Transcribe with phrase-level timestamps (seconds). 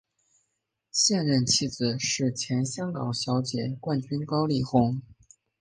[0.91, 4.99] 现任妻子是前香港小姐冠军高丽虹。